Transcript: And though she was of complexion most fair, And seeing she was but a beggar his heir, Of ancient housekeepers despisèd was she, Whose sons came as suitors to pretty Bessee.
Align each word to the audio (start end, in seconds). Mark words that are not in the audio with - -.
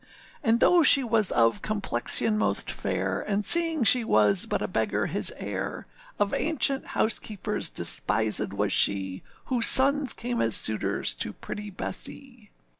And 0.43 0.59
though 0.59 0.81
she 0.81 1.03
was 1.03 1.31
of 1.31 1.61
complexion 1.61 2.35
most 2.35 2.71
fair, 2.71 3.21
And 3.21 3.45
seeing 3.45 3.83
she 3.83 4.03
was 4.03 4.47
but 4.47 4.63
a 4.63 4.67
beggar 4.67 5.05
his 5.05 5.31
heir, 5.37 5.85
Of 6.17 6.33
ancient 6.35 6.87
housekeepers 6.97 7.69
despisèd 7.69 8.51
was 8.51 8.73
she, 8.73 9.21
Whose 9.45 9.67
sons 9.67 10.13
came 10.13 10.41
as 10.41 10.55
suitors 10.55 11.13
to 11.17 11.33
pretty 11.33 11.69
Bessee. 11.69 12.49